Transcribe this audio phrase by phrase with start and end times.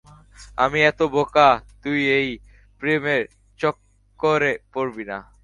[0.57, 1.49] আমি এত বোকা,
[1.83, 2.27] তুই এই
[2.81, 3.21] প্রেমের
[3.59, 5.17] চক্করে পড়বি না।